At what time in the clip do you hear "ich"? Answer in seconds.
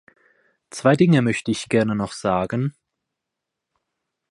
1.51-1.69